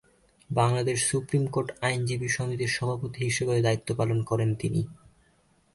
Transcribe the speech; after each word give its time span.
Bangladesh 0.49 0.97
supreme 1.09 1.43
court 1.47 1.69
আইনজীবী 1.81 2.27
সমিতির 2.27 2.71
সভাপতি 2.71 3.19
হিসেবেও 3.23 3.63
দায়িত্ব 3.63 3.89
পালন 3.95 4.19
করেন 4.23 4.49
তিনি। 4.55 4.81